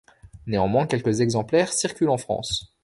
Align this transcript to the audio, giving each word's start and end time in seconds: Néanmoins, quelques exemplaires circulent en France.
Néanmoins, 0.47 0.87
quelques 0.87 1.21
exemplaires 1.21 1.71
circulent 1.71 2.09
en 2.09 2.17
France. 2.17 2.73